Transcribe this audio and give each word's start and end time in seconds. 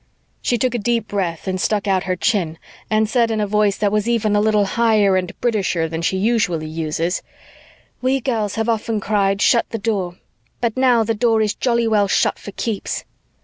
She 0.41 0.57
took 0.57 0.73
a 0.73 0.79
deep 0.79 1.07
breath 1.07 1.47
and 1.47 1.61
stuck 1.61 1.87
out 1.87 2.05
her 2.05 2.15
chin 2.15 2.57
and 2.89 3.07
said 3.07 3.29
in 3.29 3.39
a 3.39 3.45
voice 3.45 3.77
that 3.77 3.91
was 3.91 4.09
even 4.09 4.35
a 4.35 4.41
little 4.41 4.65
higher 4.65 5.15
and 5.15 5.39
Britisher 5.41 5.87
than 5.87 6.01
she 6.01 6.17
usually 6.17 6.65
uses, 6.65 7.21
"We 8.01 8.19
girls 8.19 8.55
have 8.55 8.67
often 8.67 8.99
cried, 8.99 9.43
'Shut 9.43 9.69
the 9.69 9.77
Door!' 9.77 10.17
But 10.59 10.75
now 10.75 11.03
the 11.03 11.13
Door 11.13 11.43
is 11.43 11.53
jolly 11.53 11.87
well 11.87 12.07
shut 12.07 12.39
for 12.39 12.51
keeps!" 12.53 13.05